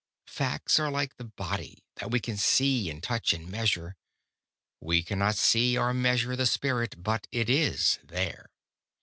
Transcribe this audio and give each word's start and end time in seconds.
Facts 0.25 0.79
are 0.79 0.89
like 0.89 1.17
the 1.17 1.25
body 1.25 1.83
that 1.97 2.09
we 2.09 2.19
can 2.19 2.35
see 2.35 2.89
and 2.89 3.03
touch 3.03 3.33
and 3.33 3.47
measure; 3.47 3.95
we 4.79 5.03
cannot 5.03 5.35
see 5.35 5.77
or 5.77 5.93
measure 5.93 6.35
the 6.35 6.47
Spirit, 6.47 7.03
but 7.03 7.27
it 7.31 7.51
is 7.51 7.99
there. 8.03 8.49